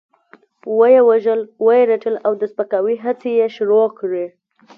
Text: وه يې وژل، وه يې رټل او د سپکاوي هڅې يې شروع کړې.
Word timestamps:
وه 0.77 0.87
يې 0.93 1.01
وژل، 1.09 1.41
وه 1.65 1.73
يې 1.79 1.83
رټل 1.91 2.15
او 2.25 2.31
د 2.41 2.43
سپکاوي 2.51 2.95
هڅې 3.05 3.29
يې 3.39 3.47
شروع 3.55 3.87
کړې. 3.99 4.25